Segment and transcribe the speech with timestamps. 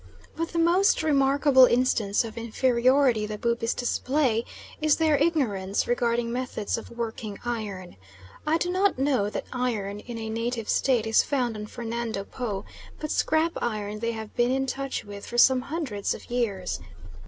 [0.35, 4.45] But the most remarkable instance of inferiority the Bubis display
[4.81, 7.97] is their ignorance regarding methods of working iron.
[8.43, 12.65] I do not know that iron in a native state is found on Fernando Po,
[12.99, 16.79] but scrap iron they have been in touch with for some hundreds of years.